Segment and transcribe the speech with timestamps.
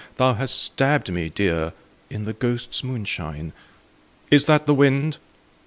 [0.15, 1.73] Thou hast stabbed me dear.
[2.09, 3.53] In the ghosts' moonshine.
[4.31, 5.19] Is that the wind